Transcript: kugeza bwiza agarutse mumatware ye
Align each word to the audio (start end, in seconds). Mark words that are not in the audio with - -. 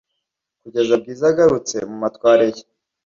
kugeza 0.61 0.93
bwiza 1.01 1.25
agarutse 1.31 1.75
mumatware 1.89 2.47
ye 2.55 2.63